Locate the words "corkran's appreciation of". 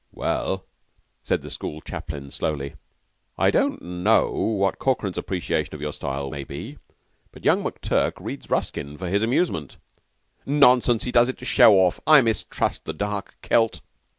4.79-5.79